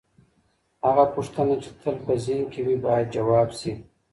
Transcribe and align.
هغه 0.85 1.05
پوښتنه 1.15 1.55
چي 1.63 1.69
تل 1.81 1.95
په 2.05 2.13
ذهن 2.25 2.45
کي 2.53 2.61
وي، 2.65 2.75
بايد 2.85 3.07
ځواب 3.15 3.49
سي. 3.59 3.71